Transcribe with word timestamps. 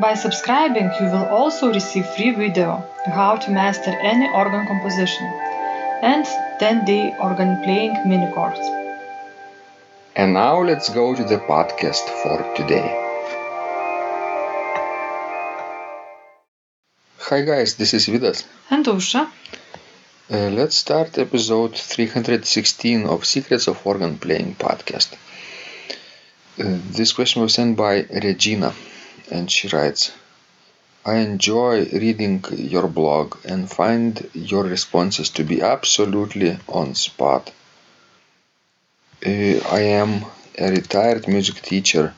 By 0.00 0.14
subscribing, 0.14 0.90
you 0.98 1.06
will 1.06 1.26
also 1.26 1.72
receive 1.72 2.06
free 2.16 2.30
video 2.30 2.82
how 3.04 3.36
to 3.36 3.50
master 3.50 3.90
any 3.90 4.26
organ 4.32 4.66
composition 4.66 5.26
and 6.02 6.24
10-day 6.58 7.16
organ 7.20 7.62
playing 7.62 7.92
mini 8.08 8.32
course. 8.32 8.58
And 10.16 10.32
now 10.32 10.62
let's 10.62 10.88
go 10.88 11.14
to 11.14 11.22
the 11.22 11.38
podcast 11.38 12.08
for 12.22 12.38
today. 12.56 12.88
Hi 17.28 17.42
guys, 17.42 17.74
this 17.74 17.92
is 17.92 18.06
Vidas. 18.06 18.44
And 18.70 18.86
Aušra, 18.86 19.28
Uh, 20.30 20.48
let's 20.58 20.76
start 20.76 21.18
episode 21.18 21.74
316 21.76 23.04
of 23.06 23.26
Secrets 23.26 23.66
of 23.68 23.84
Organ 23.86 24.16
Playing 24.16 24.54
podcast. 24.54 25.12
Uh, 26.58 26.78
this 26.98 27.12
question 27.12 27.42
was 27.42 27.54
sent 27.54 27.76
by 27.76 28.06
Regina, 28.24 28.72
and 29.30 29.50
she 29.50 29.68
writes 29.68 30.12
I 31.04 31.14
enjoy 31.16 31.86
reading 31.86 32.44
your 32.52 32.86
blog 32.88 33.38
and 33.44 33.70
find 33.70 34.28
your 34.34 34.64
responses 34.64 35.30
to 35.30 35.44
be 35.44 35.62
absolutely 35.62 36.58
on 36.68 36.94
spot. 36.94 37.52
Uh, 39.26 39.56
I 39.78 39.80
am 40.02 40.26
a 40.58 40.70
retired 40.70 41.26
music 41.26 41.62
teacher 41.62 42.14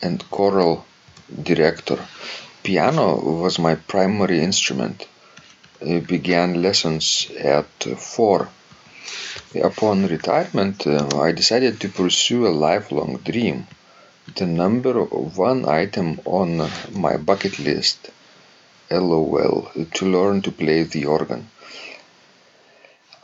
and 0.00 0.30
choral 0.30 0.86
director. 1.42 1.98
Piano 2.62 3.16
was 3.42 3.58
my 3.58 3.74
primary 3.74 4.40
instrument 4.40 5.06
I 5.84 5.98
began 5.98 6.62
lessons 6.62 7.28
at 7.38 7.66
uh, 7.86 7.96
four. 7.96 8.48
Upon 9.62 10.06
retirement, 10.06 10.86
uh, 10.86 11.08
I 11.20 11.32
decided 11.32 11.80
to 11.80 11.88
pursue 11.88 12.46
a 12.46 12.58
lifelong 12.68 13.16
dream, 13.16 13.66
the 14.36 14.46
number 14.46 14.94
one 15.02 15.68
item 15.68 16.20
on 16.24 16.70
my 16.92 17.16
bucket 17.16 17.58
list, 17.58 18.10
LOL, 18.90 19.70
to 19.94 20.06
learn 20.06 20.42
to 20.42 20.50
play 20.50 20.82
the 20.82 21.06
organ. 21.06 21.48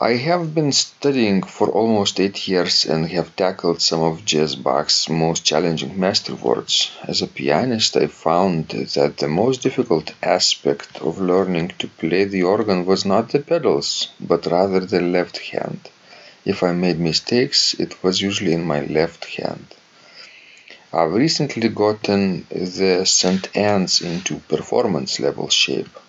I 0.01 0.15
have 0.15 0.55
been 0.55 0.71
studying 0.71 1.43
for 1.43 1.67
almost 1.67 2.21
eight 2.21 2.47
years 2.47 2.85
and 2.85 3.09
have 3.09 3.35
tackled 3.35 3.81
some 3.81 4.01
of 4.01 4.23
J.S. 4.23 4.55
Bach's 4.55 5.09
most 5.09 5.43
challenging 5.43 5.95
masterworks. 5.95 6.89
As 7.05 7.21
a 7.21 7.27
pianist, 7.27 7.97
I 7.97 8.07
found 8.07 8.69
that 8.69 9.17
the 9.17 9.27
most 9.27 9.61
difficult 9.61 10.13
aspect 10.23 11.01
of 11.01 11.19
learning 11.19 11.73
to 11.79 11.89
play 11.89 12.23
the 12.23 12.43
organ 12.43 12.85
was 12.85 13.03
not 13.03 13.29
the 13.29 13.39
pedals, 13.39 14.07
but 14.21 14.45
rather 14.45 14.79
the 14.79 15.01
left 15.01 15.37
hand. 15.39 15.89
If 16.45 16.63
I 16.63 16.71
made 16.71 16.97
mistakes, 16.97 17.73
it 17.73 18.01
was 18.01 18.21
usually 18.21 18.53
in 18.53 18.63
my 18.63 18.85
left 18.85 19.25
hand. 19.25 19.65
I've 20.91 21.13
recently 21.13 21.69
gotten 21.69 22.47
the 22.49 23.05
St. 23.05 23.55
Anne's 23.55 24.01
into 24.01 24.39
performance 24.39 25.19
level 25.19 25.47
shape. 25.47 25.99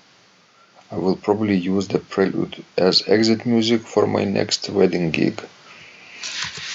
I 0.90 0.96
will 0.96 1.16
probably 1.16 1.56
use 1.56 1.86
the 1.88 1.98
prelude 1.98 2.64
as 2.78 3.06
exit 3.06 3.44
music 3.44 3.82
for 3.82 4.06
my 4.06 4.24
next 4.24 4.70
wedding 4.70 5.10
gig. 5.10 5.38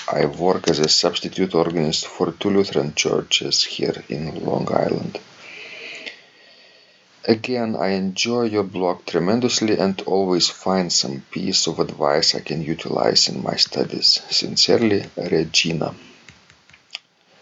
I 0.08 0.26
work 0.28 0.68
as 0.68 0.78
a 0.78 0.88
substitute 0.88 1.56
organist 1.56 2.06
for 2.06 2.32
two 2.32 2.52
Lutheran 2.52 2.94
churches 2.94 3.64
here 3.64 4.04
in 4.08 4.46
Long 4.46 4.72
Island. 4.72 5.18
Again, 7.28 7.76
I 7.76 7.88
enjoy 7.94 8.44
your 8.44 8.64
blog 8.64 9.04
tremendously 9.08 9.80
and 9.80 10.00
always 10.04 10.48
find 10.48 10.94
some 10.94 11.24
piece 11.32 11.66
of 11.66 11.80
advice 11.80 12.36
I 12.36 12.42
can 12.42 12.62
utilize 12.62 13.30
in 13.30 13.42
my 13.42 13.56
studies. 13.56 14.22
Sincerely, 14.30 15.06
Regina. 15.18 15.96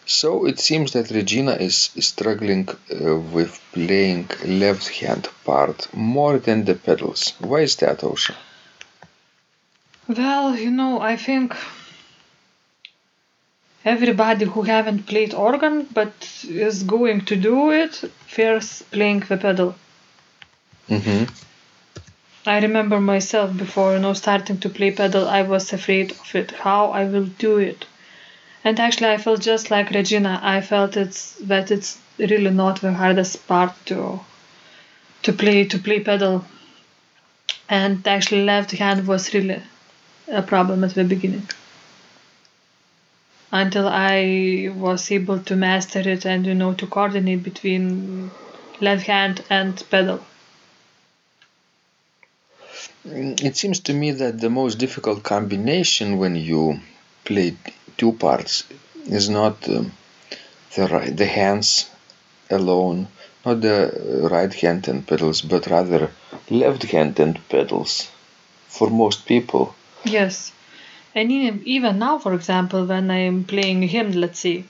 So 0.05 0.45
it 0.45 0.59
seems 0.59 0.91
that 0.93 1.11
Regina 1.11 1.53
is 1.53 1.91
struggling 1.99 2.67
uh, 2.69 3.15
with 3.15 3.59
playing 3.71 4.29
left 4.45 4.89
hand 4.89 5.29
part 5.45 5.87
more 5.93 6.39
than 6.39 6.65
the 6.65 6.75
pedals. 6.75 7.33
Why 7.39 7.61
is 7.61 7.75
that, 7.77 7.99
Aušra? 7.99 8.35
well, 10.07 10.55
you 10.55 10.71
know, 10.71 10.99
I 10.99 11.15
think 11.15 11.55
everybody 13.85 14.45
who 14.45 14.61
haven't 14.63 15.05
played 15.05 15.33
organ 15.33 15.87
but 15.93 16.13
is 16.47 16.83
going 16.83 17.25
to 17.25 17.35
do 17.35 17.71
it 17.71 17.95
fears 18.27 18.83
playing 18.91 19.21
the 19.21 19.37
pedal. 19.37 19.75
Mm-hmm. 20.89 21.23
I 22.45 22.59
remember 22.59 22.99
myself 22.99 23.55
before 23.57 23.93
you 23.93 23.99
know 23.99 24.13
starting 24.13 24.59
to 24.59 24.69
play 24.69 24.91
pedal 24.91 25.27
I 25.27 25.43
was 25.43 25.71
afraid 25.71 26.11
of 26.11 26.35
it 26.35 26.51
how 26.51 26.91
I 26.91 27.05
will 27.05 27.25
do 27.25 27.57
it 27.57 27.85
and 28.63 28.79
actually 28.79 29.09
I 29.09 29.17
felt 29.17 29.41
just 29.41 29.69
like 29.69 29.91
Regina. 29.91 30.39
I 30.41 30.61
felt 30.61 30.97
it's 30.97 31.35
that 31.41 31.69
it's 31.69 31.99
really 32.17 32.49
not 32.49 32.81
the 32.81 32.93
hardest 32.93 33.47
part 33.47 33.73
to 33.85 34.21
to 35.23 35.33
play 35.33 35.65
to 35.65 35.79
play 35.79 35.99
pedal. 35.99 36.45
And 37.67 38.07
actually 38.07 38.45
left 38.45 38.71
hand 38.71 39.05
was 39.05 39.33
really 39.33 39.61
a 40.29 40.41
problem 40.41 40.83
at 40.83 40.93
the 40.93 41.03
beginning. 41.03 41.49
Until 43.53 43.87
I 43.87 44.69
was 44.75 45.09
able 45.09 45.39
to 45.39 45.55
master 45.55 45.99
it 45.99 46.25
and 46.25 46.45
you 46.45 46.53
know 46.53 46.73
to 46.73 46.85
coordinate 46.85 47.41
between 47.43 48.31
left 48.81 49.07
hand 49.07 49.45
and 49.49 49.81
pedal. 49.89 50.25
Mm, 53.07 53.41
It 53.43 53.55
seems 53.55 53.79
to 53.81 53.93
me 53.93 54.11
that 54.11 54.39
the 54.41 54.49
most 54.49 54.77
difficult 54.77 55.23
combination 55.23 56.17
when 56.17 56.35
you 56.35 56.81
play 57.23 57.55
two 57.97 58.13
parts 58.13 58.63
is 59.05 59.29
not 59.29 59.67
um, 59.69 59.91
the 60.75 60.87
right, 60.87 61.15
the 61.15 61.25
hands 61.25 61.89
alone, 62.49 63.07
not 63.45 63.61
the 63.61 64.27
right 64.31 64.53
hand 64.53 64.87
and 64.87 65.07
pedals, 65.07 65.41
but 65.41 65.67
rather 65.67 66.11
left 66.49 66.83
hand 66.83 67.19
and 67.19 67.47
pedals. 67.49 68.09
For 68.67 68.89
most 68.89 69.25
people, 69.25 69.75
Yes. 70.03 70.51
And 71.15 71.31
even, 71.31 71.61
even 71.65 71.99
now, 71.99 72.17
for 72.19 72.33
example, 72.33 72.85
when 72.85 73.11
I'm 73.11 73.43
playing 73.43 73.83
a 73.83 73.87
hymn, 73.87 74.11
let's 74.13 74.39
see, 74.39 74.65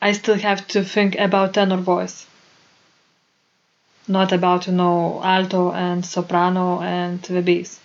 I 0.00 0.12
still 0.12 0.36
have 0.36 0.66
to 0.68 0.84
think 0.84 1.16
about 1.16 1.54
tenor 1.54 1.76
voice. 1.78 2.26
Not 4.08 4.32
about, 4.32 4.66
you 4.66 4.72
know, 4.72 5.20
alto 5.22 5.72
and 5.72 6.04
soprano 6.04 6.80
and 6.80 7.20
the 7.22 7.42
bass. 7.42 7.80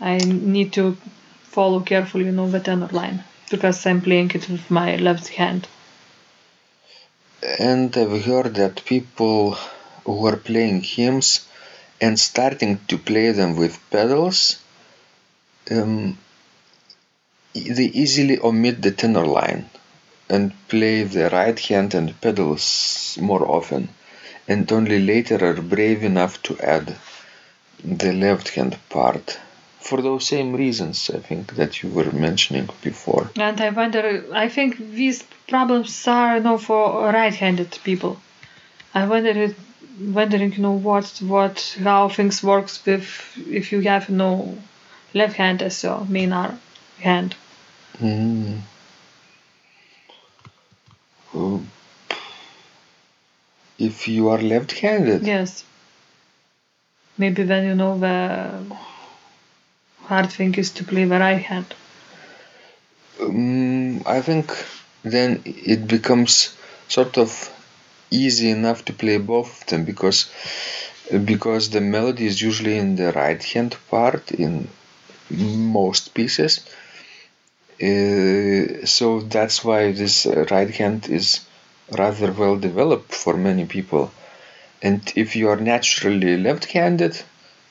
I 0.00 0.18
need 0.18 0.72
to 0.74 0.96
follow 1.58 1.80
carefully, 1.92 2.26
you 2.26 2.36
know, 2.38 2.48
the 2.50 2.60
tenor 2.68 2.92
line 3.00 3.18
because 3.50 3.86
I'm 3.86 4.00
playing 4.08 4.30
it 4.38 4.48
with 4.48 4.70
my 4.80 4.88
left 5.08 5.28
hand. 5.40 5.66
and 7.42 7.96
I've 7.96 8.24
heard 8.24 8.54
that 8.54 8.84
people 8.84 9.54
who 10.04 10.26
are 10.26 10.36
playing 10.36 10.82
hymns 10.82 11.46
and 12.00 12.18
starting 12.18 12.78
to 12.88 12.98
play 12.98 13.32
them 13.32 13.56
with 13.56 13.78
pedals, 13.90 14.58
um, 15.70 16.18
they 17.54 17.84
easily 18.02 18.38
omit 18.38 18.82
the 18.82 18.90
tenor 18.92 19.26
line 19.26 19.68
and 20.28 20.52
play 20.68 21.02
the 21.02 21.30
right 21.30 21.58
hand 21.58 21.94
and 21.94 22.20
pedals 22.20 23.18
more 23.20 23.44
often, 23.58 23.88
and 24.46 24.70
only 24.72 25.00
later 25.00 25.38
are 25.44 25.60
brave 25.62 26.02
enough 26.04 26.42
to 26.42 26.58
add 26.60 26.96
the 27.84 28.12
left 28.12 28.48
hand 28.50 28.76
part. 28.88 29.38
For 29.80 30.02
those 30.02 30.26
same 30.26 30.54
reasons, 30.54 31.10
I 31.10 31.18
think 31.18 31.54
that 31.54 31.82
you 31.82 31.88
were 31.90 32.10
mentioning 32.12 32.68
before. 32.82 33.30
And 33.36 33.60
I 33.60 33.70
wonder, 33.70 34.24
I 34.32 34.48
think 34.48 34.76
these 34.76 35.22
problems 35.46 36.06
are, 36.06 36.36
you 36.36 36.42
know, 36.42 36.58
for 36.58 37.04
right-handed 37.12 37.78
people. 37.84 38.20
I 38.94 39.06
wonder 39.06 39.30
if 39.30 39.58
wondering, 40.00 40.52
you 40.52 40.62
know, 40.62 40.72
what 40.72 41.06
what 41.20 41.76
how 41.82 42.08
things 42.08 42.42
works 42.42 42.84
with 42.84 43.08
if 43.48 43.72
you 43.72 43.80
have, 43.82 44.08
you 44.08 44.16
know, 44.16 44.58
left 45.14 45.36
hand 45.36 45.62
as 45.62 45.82
your 45.82 46.04
main 46.06 46.32
ar- 46.32 46.58
hand. 47.00 47.34
Mm. 48.00 48.60
If 53.78 54.08
you 54.08 54.28
are 54.28 54.42
left-handed, 54.42 55.26
Yes. 55.26 55.64
Maybe 57.16 57.42
then 57.42 57.64
you 57.64 57.74
know 57.74 57.98
the 57.98 58.64
hard 60.08 60.32
thing 60.32 60.54
is 60.54 60.70
to 60.70 60.84
play 60.84 61.04
the 61.04 61.18
right 61.18 61.42
hand. 61.52 61.74
um, 63.20 64.02
I 64.06 64.20
think 64.20 64.52
then 65.02 65.42
it 65.44 65.86
becomes 65.86 66.54
sort 66.88 67.18
of 67.18 67.30
easy 68.10 68.50
enough 68.50 68.84
to 68.86 68.92
play 68.92 69.18
both 69.18 69.62
of 69.62 69.66
them 69.68 69.84
because 69.84 70.30
because 71.24 71.70
the 71.70 71.80
melody 71.80 72.26
is 72.26 72.40
usually 72.42 72.76
in 72.78 72.96
the 72.96 73.12
right 73.12 73.42
hand 73.42 73.76
part 73.90 74.30
in 74.32 74.68
most 75.30 76.14
pieces. 76.14 76.60
Uh, 77.80 78.84
so 78.86 79.20
that's 79.20 79.64
why 79.64 79.92
this 79.92 80.26
right 80.50 80.70
hand 80.70 81.08
is 81.08 81.40
rather 81.96 82.32
well 82.32 82.56
developed 82.56 83.14
for 83.14 83.36
many 83.36 83.64
people. 83.66 84.10
And 84.82 85.00
if 85.16 85.36
you 85.36 85.48
are 85.50 85.56
naturally 85.56 86.36
left-handed, 86.36 87.22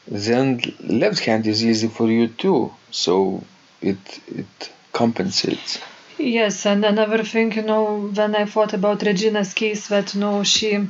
then 0.07 0.61
left 0.81 1.19
hand 1.19 1.45
is 1.47 1.63
easy 1.63 1.87
for 1.87 2.07
you 2.09 2.27
too. 2.27 2.73
So 2.91 3.43
it 3.81 3.97
it 4.27 4.71
compensates. 4.93 5.79
Yes, 6.17 6.65
and 6.65 6.83
another 6.83 7.23
thing, 7.23 7.51
you 7.53 7.61
know, 7.61 8.09
when 8.13 8.35
I 8.35 8.45
thought 8.45 8.73
about 8.73 9.03
Regina's 9.03 9.53
case, 9.53 9.87
that 9.87 10.13
you 10.15 10.21
know 10.21 10.43
she 10.43 10.87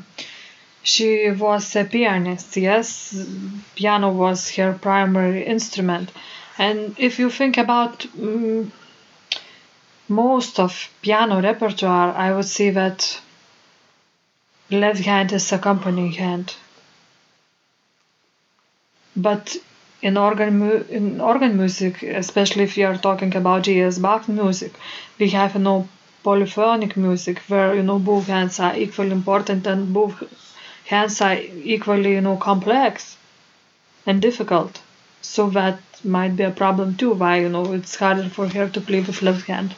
she 0.84 1.30
was 1.32 1.76
a 1.76 1.84
pianist. 1.84 2.56
Yes, 2.58 3.26
piano 3.76 4.12
was 4.12 4.50
her 4.56 4.74
primary 4.74 5.46
instrument, 5.46 6.12
and 6.58 6.96
if 6.98 7.20
you 7.20 7.30
think 7.30 7.58
about 7.58 8.00
mm 8.18 8.72
most 10.10 10.60
of 10.60 10.90
piano 11.02 11.42
repertoire, 11.42 12.16
I 12.16 12.34
would 12.34 12.46
say 12.46 12.70
that 12.70 13.20
left 14.72 15.02
hand 15.02 15.32
is 15.34 15.52
accompanying 15.52 16.14
hand. 16.14 16.56
But 19.18 19.58
in 20.02 20.16
organ 20.16 20.86
in 20.90 21.20
organ 21.20 21.58
music, 21.58 22.04
especially 22.04 22.64
if 22.64 22.78
you 22.78 22.86
are 22.88 22.98
talking 22.98 23.36
about 23.36 23.64
J.S. 23.64 23.98
Bach 24.00 24.30
music, 24.30 24.72
we 25.20 25.28
have 25.32 25.56
you 25.56 25.60
know 25.60 25.90
polyphonic 26.24 26.96
music 26.96 27.40
where 27.50 27.76
you 27.76 27.84
know 27.84 28.00
both 28.00 28.28
hands 28.28 28.62
are 28.62 28.78
equally 28.78 29.12
important 29.12 29.68
and 29.68 29.92
both 29.94 30.24
hands 30.86 31.20
are 31.20 31.36
equally 31.38 32.14
you 32.14 32.22
know 32.22 32.38
complex 32.38 33.18
and 34.06 34.22
difficult. 34.22 34.82
So 35.22 35.50
that 35.52 35.80
might 36.04 36.36
be 36.36 36.44
a 36.44 36.52
problem 36.52 36.98
too. 36.98 37.14
Why 37.14 37.42
you 37.42 37.50
know 37.50 37.74
it's 37.74 37.96
harder 37.96 38.30
for 38.30 38.48
her 38.48 38.70
to 38.70 38.82
play 38.82 39.02
with 39.02 39.22
left 39.22 39.48
hand. 39.48 39.76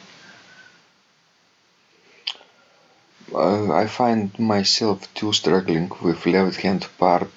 Uh, 3.34 3.72
I 3.72 3.86
find 3.88 4.38
myself 4.38 5.12
too 5.14 5.32
struggling 5.32 5.90
with 6.00 6.26
left 6.26 6.60
hand 6.60 6.86
part 6.96 7.28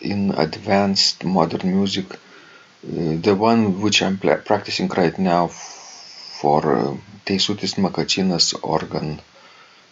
in 0.00 0.30
advanced 0.46 1.24
modern 1.24 1.64
music. 1.76 2.06
Uh, 2.14 3.16
the 3.26 3.34
one 3.36 3.80
which 3.82 4.02
I'm 4.02 4.18
practicing 4.18 4.88
right 4.88 5.18
now 5.18 5.48
for 5.48 6.60
uh, 6.76 6.96
Teisutis 7.26 7.74
Makačinas 7.84 8.54
organ 8.62 9.20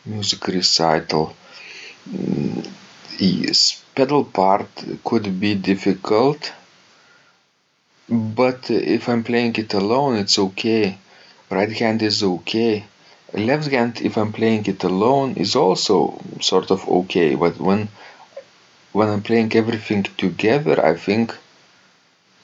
music 0.06 0.46
recital. 0.48 1.34
Mm, 2.10 2.66
Yes, 3.19 3.82
pedal 3.94 4.25
part 4.25 4.69
could 5.04 5.40
be 5.40 5.54
difficult, 5.56 6.52
but 8.08 8.70
if 8.70 9.08
I'm 9.10 9.22
playing 9.25 9.56
it 9.56 9.75
alone, 9.75 10.16
it's 10.16 10.38
okay. 10.38 10.96
Right 11.50 11.70
hand 11.72 12.02
is 12.02 12.22
okay. 12.22 12.84
Left 13.34 13.66
hand, 13.70 14.00
if 14.00 14.16
I'm 14.16 14.32
playing 14.32 14.64
it 14.66 14.82
alone, 14.84 15.34
is 15.34 15.54
also 15.54 16.19
sort 16.40 16.70
of 16.70 16.88
okay. 16.88 17.34
But 17.34 17.58
when 17.58 17.88
when 18.94 19.08
I'm 19.11 19.23
playing 19.23 19.55
everything 19.55 20.05
together, 20.05 20.82
I 20.82 20.94
think 20.96 21.35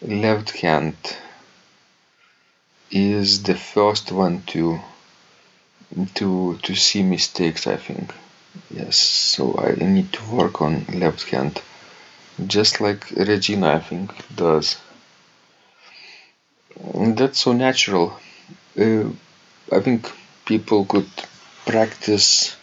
left 0.02 0.50
hand 0.61 0.97
is 2.93 3.43
the 3.43 3.56
first 3.56 4.12
one 4.12 4.43
to 4.47 4.79
to 6.14 6.58
to 6.64 6.75
see 6.75 7.02
mistakes. 7.02 7.67
I 7.67 7.76
think 7.76 8.12
yes. 8.70 8.97
So 8.97 9.56
I 9.58 9.73
need 9.85 10.12
to 10.14 10.23
work 10.31 10.61
on 10.62 10.85
left 10.94 11.25
hand, 11.31 11.61
just 12.47 12.81
like 12.81 13.11
Regina, 13.12 13.75
I 13.76 13.81
think 13.81 14.12
does. 14.37 14.76
That's 16.94 17.38
so 17.41 17.53
natural. 17.53 18.20
Uh, 18.79 19.11
I 19.73 19.81
think 19.81 20.11
people 20.46 20.85
could 20.85 21.11
practice 21.67 22.56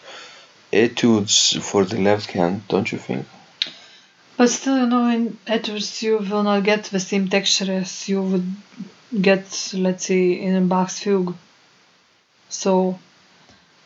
etudes 0.74 1.58
for 1.62 1.86
the 1.86 2.00
left 2.00 2.32
hand, 2.32 2.68
don't 2.68 2.92
you 2.92 2.98
think? 3.00 3.26
But 4.38 4.50
still, 4.50 4.78
you 4.78 4.86
know, 4.86 5.08
in 5.10 5.38
etudes 5.48 6.02
you 6.04 6.20
will 6.20 6.44
not 6.44 6.64
get 6.64 6.86
the 6.86 7.00
same 7.00 7.28
texture 7.28 7.72
as 7.72 8.08
you 8.08 8.22
would 8.22 8.56
get, 9.22 9.72
let's 9.74 10.06
say, 10.06 10.32
in 10.32 10.56
a 10.56 10.62
Bach's 10.62 11.00
fugue. 11.00 11.36
So, 12.50 13.00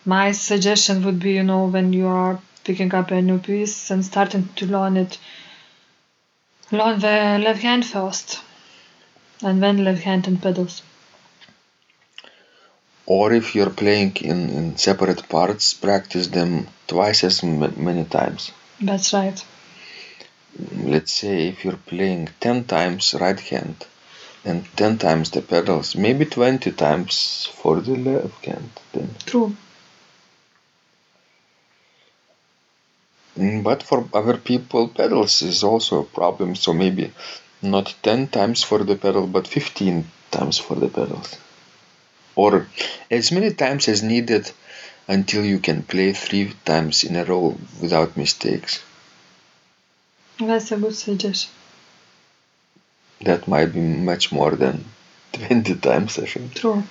my 0.06 0.32
suggestion 0.34 1.04
would 1.06 1.20
be, 1.20 1.34
you 1.34 1.44
know, 1.44 1.66
when 1.68 1.94
you 1.94 2.08
are 2.08 2.40
picking 2.64 2.94
up 2.94 3.12
a 3.12 3.22
new 3.22 3.40
piece 3.40 3.90
and 3.92 4.06
starting 4.06 4.50
to 4.58 4.66
learn 4.66 4.98
it, 4.98 5.18
learn 6.72 7.00
the 7.00 7.40
left 7.44 7.62
hand 7.62 7.86
first, 7.86 8.40
and 9.42 9.64
then 9.64 9.84
left 9.84 10.04
hand 10.04 10.28
and 10.28 10.42
pedals. 10.42 10.82
Or 13.06 13.34
if 13.34 13.56
you're 13.56 13.70
playing 13.70 14.18
in, 14.18 14.50
in 14.50 14.78
separate 14.78 15.28
parts, 15.30 15.74
practice 15.74 16.28
them 16.28 16.68
twice 16.88 17.24
as 17.24 17.44
m- 17.44 17.74
many 17.84 18.06
times. 18.06 18.52
That's 18.80 19.14
right. 19.14 19.44
Let's 20.58 21.12
say 21.12 21.50
if 21.50 21.66
you're 21.66 21.76
playing 21.76 22.30
10 22.40 22.64
times 22.64 23.14
right 23.14 23.38
hand 23.40 23.86
and 24.46 24.66
10 24.78 24.98
times 24.98 25.32
the 25.32 25.42
pedals, 25.42 25.96
maybe 25.96 26.26
20 26.26 26.72
times 26.72 27.48
for 27.54 27.82
the 27.82 27.98
left 27.98 28.46
hand. 28.46 28.72
Then. 28.94 29.16
True. 29.26 29.56
Mm, 33.38 33.62
But 33.62 33.84
for 33.84 34.08
other 34.14 34.38
people, 34.38 34.88
pedals 34.88 35.42
is 35.42 35.66
also 35.66 36.00
a 36.00 36.06
problem, 36.06 36.56
so 36.56 36.72
maybe 36.72 37.12
not 37.62 37.94
10 38.04 38.30
times 38.30 38.64
for 38.64 38.86
the 38.86 38.96
pedal, 38.96 39.28
but 39.28 39.48
15 39.50 40.10
times 40.32 40.58
for 40.58 40.76
the 40.76 40.88
pedals. 40.88 41.36
Or 42.36 42.68
as 43.10 43.32
many 43.32 43.54
times 43.54 43.88
as 43.88 44.04
needed 44.04 44.52
until 45.08 45.46
you 45.46 45.60
can 45.60 45.84
play 45.84 46.14
three 46.14 46.54
times 46.66 47.04
in 47.06 47.16
a 47.16 47.26
row 47.26 47.58
without 47.82 48.18
mistakes. 48.18 48.82
That's 50.48 50.72
a 50.72 50.78
good 50.78 50.96
suggestion. 50.96 51.52
That 53.22 53.48
might 53.48 53.74
be 53.74 53.80
much 53.80 54.32
more 54.32 54.52
than 54.52 54.86
20 55.34 55.76
times, 55.76 56.18
I 56.18 56.26
think. 56.26 56.56
True. 56.56 56.84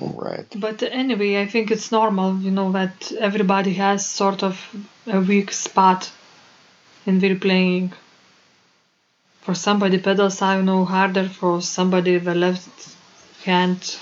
Right. 0.00 0.46
But 0.56 0.82
anyway, 0.82 1.40
I 1.40 1.46
think 1.46 1.70
it's 1.70 1.92
normal, 1.92 2.38
you 2.38 2.50
know, 2.50 2.72
that 2.72 3.12
everybody 3.12 3.74
has 3.74 4.04
sort 4.04 4.42
of 4.42 4.58
a 5.06 5.20
weak 5.20 5.52
spot 5.52 6.10
in 7.06 7.20
their 7.20 7.36
playing. 7.36 7.92
For 9.42 9.54
somebody, 9.54 9.98
pedals 9.98 10.40
are, 10.42 10.56
you 10.56 10.62
know, 10.62 10.84
harder. 10.84 11.28
For 11.28 11.60
somebody, 11.60 12.18
the 12.18 12.34
left 12.34 12.96
hand. 13.44 13.98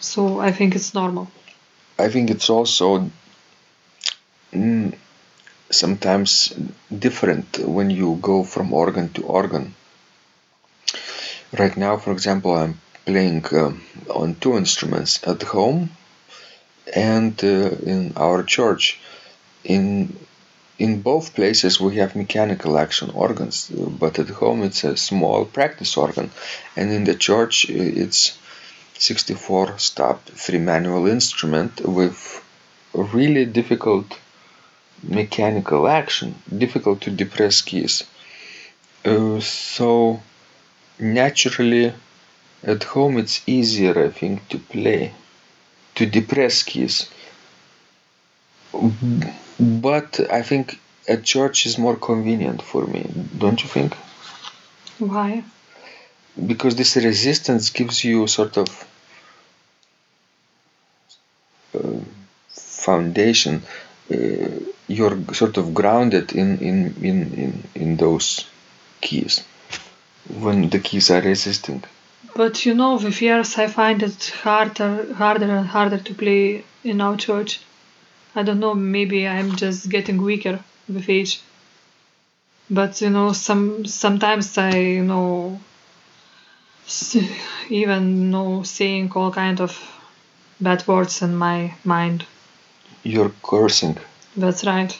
So 0.00 0.40
I 0.40 0.50
think 0.52 0.74
it's 0.74 0.92
normal. 0.92 1.28
I 1.98 2.08
think 2.08 2.30
it's 2.30 2.50
also 2.50 3.10
sometimes 5.70 6.54
different 7.06 7.58
when 7.58 7.90
you 7.90 8.18
go 8.20 8.44
from 8.44 8.72
organ 8.72 9.08
to 9.10 9.22
organ. 9.22 9.74
Right 11.52 11.76
now, 11.76 11.96
for 11.96 12.12
example, 12.12 12.52
I'm 12.54 12.80
playing 13.04 13.44
um, 13.52 13.82
on 14.10 14.34
two 14.36 14.56
instruments 14.56 15.26
at 15.26 15.42
home 15.42 15.90
and 16.94 17.42
uh, 17.42 17.70
in 17.92 18.12
our 18.16 18.42
church. 18.42 19.00
In 19.64 20.16
in 20.76 21.02
both 21.02 21.34
places 21.34 21.80
we 21.80 21.96
have 21.96 22.16
mechanical 22.16 22.76
action 22.76 23.10
organs, 23.10 23.70
but 23.70 24.18
at 24.18 24.28
home 24.28 24.64
it's 24.64 24.82
a 24.84 24.96
small 24.96 25.44
practice 25.44 25.96
organ, 25.96 26.30
and 26.76 26.90
in 26.92 27.04
the 27.04 27.14
church 27.14 27.70
it's 27.70 28.36
64 28.98 29.78
stop 29.78 30.24
three 30.24 30.58
manual 30.58 31.06
instrument 31.06 31.80
with 31.80 32.18
really 32.92 33.44
difficult 33.44 34.18
mechanical 35.08 35.88
action, 35.88 36.34
difficult 36.56 37.00
to 37.02 37.10
depress 37.10 37.62
keys. 37.62 38.04
Uh, 39.04 39.40
so 39.40 40.20
naturally, 40.98 41.92
at 42.62 42.84
home 42.84 43.18
it's 43.18 43.42
easier, 43.46 44.06
I 44.06 44.10
think, 44.10 44.48
to 44.48 44.58
play, 44.58 45.12
to 45.96 46.06
depress 46.06 46.62
keys. 46.62 47.10
But 49.60 50.20
I 50.30 50.42
think 50.42 50.80
a 51.08 51.16
church 51.16 51.66
is 51.66 51.78
more 51.78 51.96
convenient 51.96 52.62
for 52.62 52.86
me, 52.86 53.08
don't 53.38 53.62
you 53.62 53.68
think? 53.68 53.94
Why? 54.98 55.44
Because 56.46 56.74
this 56.74 56.96
resistance 56.96 57.70
gives 57.70 58.02
you 58.02 58.26
sort 58.26 58.56
of 58.56 58.68
uh, 61.74 62.00
foundation. 62.48 63.62
Uh, 64.12 64.60
you're 64.86 65.18
sort 65.32 65.56
of 65.56 65.72
grounded 65.72 66.32
in, 66.32 66.58
in, 66.58 66.94
in, 67.02 67.34
in, 67.34 67.64
in 67.74 67.96
those 67.96 68.46
keys 69.00 69.42
when 70.28 70.68
the 70.70 70.78
keys 70.78 71.10
are 71.10 71.22
resisting. 71.22 71.82
But 72.36 72.66
you 72.66 72.74
know, 72.74 72.96
with 72.96 73.22
years 73.22 73.56
I 73.58 73.68
find 73.68 74.02
it 74.02 74.32
harder, 74.42 75.14
harder 75.14 75.50
and 75.56 75.66
harder 75.66 75.98
to 75.98 76.14
play 76.14 76.64
in 76.82 77.00
our 77.00 77.16
church. 77.16 77.60
I 78.34 78.42
don't 78.42 78.60
know, 78.60 78.74
maybe 78.74 79.28
I'm 79.28 79.54
just 79.56 79.88
getting 79.88 80.20
weaker 80.20 80.58
with 80.88 81.08
age. 81.08 81.40
But 82.68 83.00
you 83.00 83.10
know, 83.10 83.32
some 83.32 83.86
sometimes 83.86 84.58
I 84.58 84.76
you 84.76 85.04
know 85.04 85.60
even 87.70 88.18
you 88.18 88.24
know 88.24 88.62
saying 88.62 89.12
all 89.14 89.30
kind 89.30 89.60
of 89.60 89.78
bad 90.60 90.86
words 90.86 91.22
in 91.22 91.36
my 91.36 91.74
mind. 91.84 92.26
You're 93.04 93.32
cursing. 93.42 93.98
That's 94.36 94.64
right. 94.64 94.98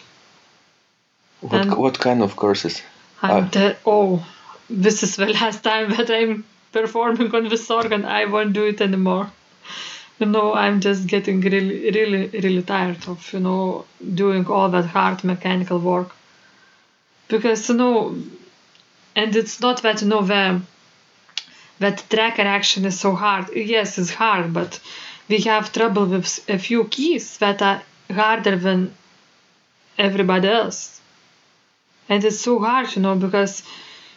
What, 1.41 1.61
And- 1.61 1.75
what 1.77 1.99
kind 1.99 2.23
of 2.23 2.37
curses? 2.37 2.83
I'm 3.23 3.51
oh, 3.87 4.25
this 4.69 5.03
is 5.03 5.17
the 5.17 5.27
last 5.41 5.63
time 5.65 5.91
that 5.91 6.11
I'm 6.11 6.45
performing 6.73 7.35
on 7.35 7.49
this 7.49 7.71
organ. 7.71 8.05
I 8.05 8.27
won't 8.27 8.53
do 8.53 8.65
it 8.67 8.81
anymore. 8.81 9.31
You 10.19 10.27
know, 10.27 10.55
I'm 10.55 10.81
just 10.81 11.07
getting 11.07 11.41
really, 11.41 11.91
really, 11.91 12.29
really 12.29 12.63
tired 12.63 13.09
of, 13.09 13.33
you 13.33 13.41
know, 13.41 13.85
doing 14.15 14.47
all 14.47 14.69
that 14.71 14.85
hard 14.85 15.25
mechanical 15.25 15.79
work. 15.79 16.15
Because, 17.29 17.69
you 17.69 17.75
know, 17.75 18.17
and 19.17 19.35
it's 19.35 19.61
not 19.61 19.83
that, 19.83 20.03
you 20.03 20.09
know, 20.09 20.23
the, 20.23 20.61
that 21.81 22.05
tracker 22.11 22.43
action 22.43 22.85
is 22.85 23.01
so 23.01 23.15
hard. 23.15 23.49
Yes, 23.55 23.99
it's 23.99 24.11
hard, 24.11 24.53
but 24.53 24.79
we 25.29 25.39
have 25.41 25.73
trouble 25.73 26.07
with 26.07 26.49
a 26.49 26.59
few 26.59 26.85
keys 26.85 27.39
that 27.39 27.61
are 27.63 27.83
harder 28.11 28.57
than 28.57 28.95
everybody 29.99 30.47
else. 30.49 31.01
And 32.09 32.25
it's 32.25 32.41
so 32.41 32.61
hard 32.61 32.97
you 32.97 33.03
know 33.03 33.15
because 33.15 33.63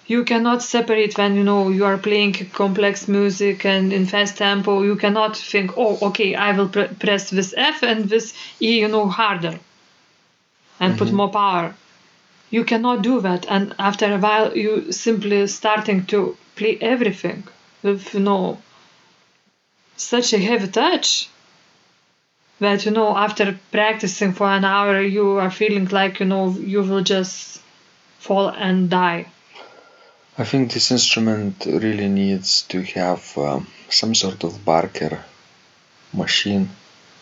you 0.06 0.24
cannot 0.24 0.64
separate 0.64 1.18
when 1.18 1.36
you 1.36 1.44
know 1.44 1.68
you 1.70 1.84
are 1.86 1.98
playing 1.98 2.34
complex 2.54 3.08
music 3.10 3.66
and 3.66 3.92
in 3.92 4.06
fast 4.06 4.38
tempo. 4.38 4.84
You 4.84 4.96
cannot 4.96 5.36
think 5.36 5.78
oh 5.78 5.98
okay 6.10 6.36
i 6.36 6.54
will 6.58 6.70
pre- 6.70 6.88
press 6.88 7.30
this 7.30 7.54
f 7.58 7.84
and 7.84 8.06
this 8.10 8.34
e 8.62 8.80
you 8.80 8.88
know 8.88 9.08
harder 9.10 9.60
and 10.80 10.98
put 10.98 11.10
Mhm. 11.10 11.14
more 11.14 11.30
power. 11.30 11.76
You 12.52 12.64
cannot 12.66 13.02
do 13.04 13.22
that. 13.22 13.46
And 13.50 13.76
after 13.80 14.14
a 14.14 14.20
while 14.20 14.58
you 14.58 14.92
simply 14.92 15.48
starting 15.48 16.06
to 16.08 16.38
play 16.56 16.78
everything 16.82 17.44
with 17.84 18.14
you 18.14 18.22
know 18.22 18.60
such 19.98 20.34
a 20.34 20.38
heavy 20.38 20.68
touch 20.68 21.28
that 22.60 22.86
you 22.86 22.92
know 22.92 23.16
after 23.16 23.58
practicing 23.72 24.34
for 24.34 24.48
an 24.48 24.66
hour 24.66 25.02
you 25.02 25.38
are 25.38 25.52
feeling 25.52 25.86
like 25.88 26.20
you 26.20 26.26
know 26.26 26.50
you 26.50 26.82
will 26.82 27.04
just 27.04 27.62
fall 28.20 28.50
and 28.50 28.90
die. 28.90 29.26
I 30.38 30.44
think 30.44 30.72
this 30.72 30.92
instrument 30.92 31.66
really 31.66 32.08
needs 32.08 32.62
to 32.64 32.84
have 32.84 33.38
um, 33.38 33.68
some 33.90 34.14
sort 34.14 34.44
of 34.44 34.64
Barker 34.64 35.24
machine. 36.14 36.70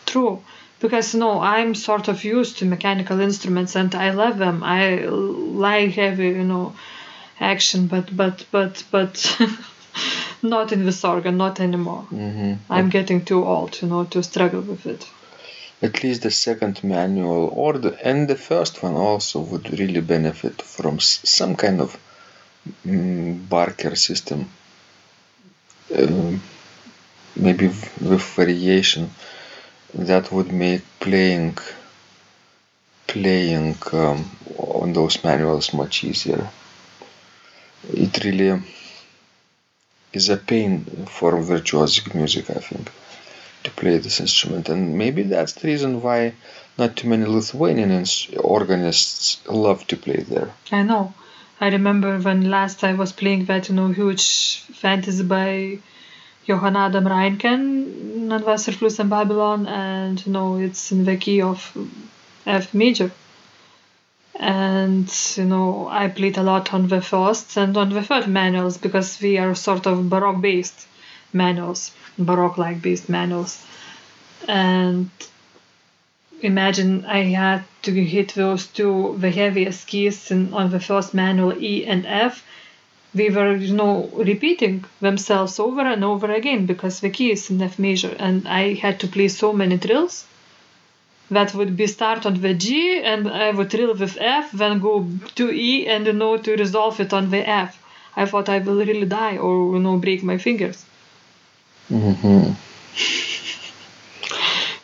true. 0.05 0.43
Because 0.79 1.13
you 1.13 1.19
know 1.19 1.39
i'm 1.39 1.73
sort 1.73 2.07
of 2.09 2.23
used 2.23 2.57
to 2.59 2.65
mechanical 2.65 3.19
instruments 3.19 3.75
and 3.75 3.95
i 3.95 4.11
love 4.11 4.37
them. 4.37 4.63
I 4.63 5.05
like 5.05 5.91
heavy 5.91 6.27
you 6.27 6.43
know 6.43 6.75
action 7.39 7.87
but 7.87 8.15
but 8.15 8.45
but 8.51 8.83
but 8.91 9.41
not 10.41 10.71
in 10.71 10.85
this 10.85 11.03
organ 11.03 11.37
not 11.37 11.59
anymore. 11.59 12.03
Hmm 12.03 12.53
i'm 12.69 12.89
getting 12.89 13.23
too 13.25 13.43
old 13.45 13.81
you 13.81 13.87
know 13.87 14.03
to 14.05 14.21
struggle 14.23 14.61
with 14.61 14.85
it 14.85 15.07
At 15.81 16.03
least 16.03 16.21
the 16.23 16.31
second 16.31 16.83
manual 16.83 17.49
or 17.53 17.77
the 17.77 17.93
and 18.03 18.27
the 18.27 18.35
first 18.35 18.81
one 18.81 18.95
also 18.95 19.39
would 19.41 19.77
really 19.79 20.01
benefit 20.01 20.61
from 20.61 20.99
some 20.99 21.55
kind 21.55 21.81
of 21.81 21.97
mm, 22.85 23.47
Barker 23.49 23.95
system. 23.95 24.49
Um, 25.95 26.41
maybe 27.35 27.67
with 27.67 28.23
variation 28.35 29.11
that 29.93 30.31
would 30.31 30.51
make 30.51 30.83
playing 30.99 31.57
playing 33.07 33.75
um, 33.93 34.29
on 34.57 34.93
those 34.93 35.23
manuals 35.23 35.73
much 35.73 36.03
easier. 36.03 36.49
It 37.93 38.23
really 38.23 38.61
is 40.13 40.29
a 40.29 40.37
pain 40.37 40.83
for 41.07 41.33
virtuosic 41.33 42.15
music, 42.15 42.49
I 42.49 42.59
think, 42.59 42.91
to 43.65 43.71
play 43.71 43.97
this 43.97 44.19
instrument, 44.19 44.69
and 44.69 44.97
maybe 44.97 45.23
that's 45.23 45.53
the 45.53 45.67
reason 45.67 46.01
why 46.01 46.33
not 46.77 46.95
too 46.95 47.07
many 47.09 47.25
Lithuanian 47.25 48.05
organists 48.37 49.45
love 49.47 49.85
to 49.87 49.97
play 49.97 50.17
there. 50.17 50.51
i 50.71 50.83
know. 50.83 51.13
I 51.59 51.69
remember 51.69 52.17
when 52.19 52.49
last 52.49 52.83
i 52.83 52.93
was 52.93 53.11
playing 53.13 53.45
that 53.45 53.69
you 53.69 53.75
know 53.75 53.87
huge 53.87 54.25
fantasy 54.83 55.23
by 55.23 55.79
johann 56.47 56.75
adam 56.75 57.05
reinken 57.05 57.61
Wasserflüssen 58.47 59.09
babylon 59.09 59.65
and 59.65 60.25
you 60.25 60.33
know 60.33 60.57
it's 60.57 60.91
in 60.91 61.05
the 61.05 61.15
key 61.17 61.41
of 61.41 61.59
f 62.45 62.73
major. 62.73 63.11
And 64.37 65.09
you 65.37 65.45
know 65.45 65.87
i 66.01 66.09
played 66.09 66.37
a 66.37 66.43
lot 66.43 66.73
on 66.73 66.89
the 66.89 67.01
first 67.01 67.55
and 67.57 67.77
on 67.77 67.89
the 67.97 68.03
third 68.03 68.27
manuals 68.27 68.77
because 68.77 69.21
we 69.21 69.37
are 69.37 69.55
sort 69.55 69.87
of 69.87 70.09
baroque 70.09 70.41
based 70.41 70.87
manuals 71.43 71.91
baroque 72.17 72.57
like 72.57 72.81
based 72.81 73.09
manuals 73.09 73.53
and 74.47 75.09
imagine 76.41 77.05
i 77.05 77.21
had 77.43 77.63
to 77.81 77.91
hit 78.15 78.33
those 78.35 78.67
two 78.67 79.15
the 79.19 79.31
heaviest 79.31 79.87
keys 79.87 80.31
in, 80.31 80.53
on 80.53 80.69
the 80.71 80.79
first 80.79 81.13
manual 81.13 81.53
e 81.71 81.85
and 81.85 82.05
f 82.05 82.43
they 83.13 83.29
were 83.29 83.55
you 83.55 83.73
know 83.73 84.09
repeating 84.31 84.83
themselves 85.01 85.59
over 85.59 85.81
and 85.81 86.03
over 86.03 86.31
again 86.31 86.65
because 86.65 86.99
the 86.99 87.09
key 87.09 87.31
is 87.31 87.49
in 87.49 87.61
f 87.61 87.77
major 87.79 88.13
and 88.19 88.47
i 88.47 88.73
had 88.73 88.99
to 88.99 89.07
play 89.07 89.27
so 89.27 89.51
many 89.53 89.77
trills 89.77 90.25
that 91.31 91.53
would 91.55 91.75
be 91.75 91.87
start 91.87 92.25
on 92.25 92.39
the 92.41 92.53
G 92.53 93.01
and 93.03 93.27
I 93.27 93.51
would 93.51 93.71
trill 93.71 93.93
with 93.95 94.17
F, 94.19 94.51
then 94.51 94.79
go 94.79 95.07
to 95.35 95.51
E 95.51 95.87
and 95.87 96.05
you 96.05 96.13
know 96.13 96.37
to 96.37 96.55
resolve 96.55 96.99
it 96.99 97.13
on 97.13 97.29
the 97.31 97.47
F. 97.47 97.81
I 98.15 98.25
thought 98.25 98.47
I 98.49 98.59
will 98.59 98.77
really 98.85 99.05
die 99.05 99.37
or 99.37 99.73
you 99.75 99.79
know 99.79 99.97
break 99.97 100.23
my 100.23 100.37
fingers. 100.37 100.85
Hmm 101.89 102.51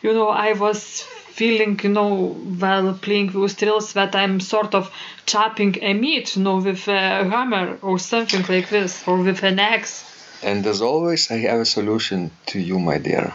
You 0.02 0.12
know, 0.14 0.30
I 0.30 0.54
was 0.54 1.02
feeling, 1.32 1.78
you 1.82 1.90
know, 1.90 2.34
while 2.58 2.92
playing 2.94 3.30
those 3.30 3.54
trills 3.54 3.92
that 3.92 4.16
I'm 4.16 4.40
sort 4.40 4.74
of 4.74 4.90
chopping 5.26 5.76
a 5.80 5.94
meat, 5.94 6.36
you 6.36 6.42
know, 6.42 6.56
with 6.58 6.88
a 6.88 7.24
hammer 7.30 7.78
or 7.82 7.98
something 7.98 8.44
like 8.48 8.68
this, 8.68 9.06
or 9.06 9.18
with 9.18 9.42
an 9.44 9.60
axe. 9.60 10.04
And 10.42 10.66
as 10.66 10.82
always, 10.82 11.30
I 11.30 11.36
have 11.38 11.60
a 11.60 11.64
solution 11.64 12.32
to 12.46 12.58
you, 12.58 12.80
my 12.80 12.98
dear. 12.98 13.32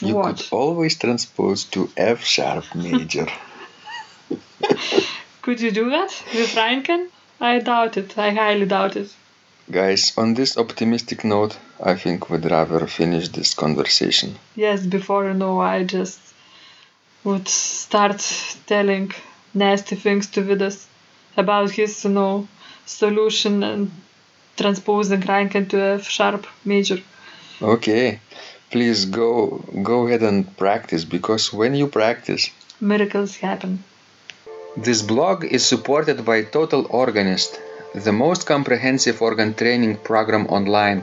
You 0.00 0.16
What? 0.16 0.36
could 0.36 0.46
always 0.52 0.96
transpose 0.98 1.64
to 1.64 1.90
F 1.96 2.24
sharp 2.24 2.64
major. 2.74 3.26
Could 5.42 5.60
you 5.60 5.70
do 5.70 5.90
that 5.90 6.10
with 6.34 6.54
Reinken? 6.54 7.08
I 7.40 7.58
doubt 7.60 7.96
it. 7.96 8.16
I 8.18 8.30
highly 8.30 8.66
doubt 8.66 8.96
it. 8.96 9.14
Guys, 9.70 10.12
on 10.16 10.34
this 10.34 10.56
optimistic 10.56 11.24
note, 11.24 11.56
I 11.82 11.94
think 11.94 12.30
we'd 12.30 12.50
rather 12.50 12.86
finish 12.86 13.28
this 13.28 13.54
conversation. 13.54 14.36
Yes, 14.54 14.86
before 14.86 15.26
you 15.26 15.34
know, 15.34 15.60
I 15.60 15.84
just 15.84 16.18
would 17.24 17.48
start 17.48 18.20
telling 18.66 19.12
nasty 19.52 19.96
things 19.96 20.28
to 20.28 20.42
Vidas 20.42 20.86
about 21.36 21.70
his, 21.70 22.04
you 22.04 22.10
know, 22.10 22.48
solution 22.86 23.62
and 23.62 23.90
transposing 24.56 25.20
Reinken 25.20 25.54
into 25.56 25.80
F 25.80 26.08
sharp 26.08 26.46
major. 26.64 26.98
Okay, 27.60 28.20
please 28.70 29.04
go 29.06 29.64
go 29.82 30.06
ahead 30.06 30.22
and 30.22 30.56
practice 30.56 31.04
because 31.04 31.52
when 31.52 31.74
you 31.74 31.88
practice, 31.88 32.50
Miracles 32.80 33.36
happen. 33.36 33.82
This 34.76 35.00
blog 35.00 35.44
is 35.44 35.64
supported 35.64 36.24
by 36.24 36.42
Total 36.42 36.86
Organist, 36.90 37.58
the 37.94 38.12
most 38.12 38.46
comprehensive 38.46 39.22
organ 39.22 39.54
training 39.54 39.96
program 39.96 40.46
online, 40.48 41.02